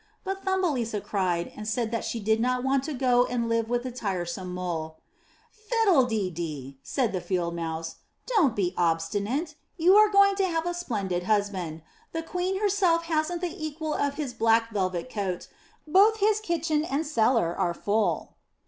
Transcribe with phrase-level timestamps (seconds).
[0.23, 3.83] But Thumbelisa cried and said that she did not want to go and live with
[3.83, 4.97] the tiresome Mole.
[5.69, 9.53] 'Tiddle dee dee,'' said the Field Mouse; ''don't be obstinate.
[9.77, 11.83] You are going to have a splendid husband;
[12.13, 15.47] the queen herself hasn't the equal of his black velvet coat;
[15.85, 18.37] both his kitchen and his cellar are full."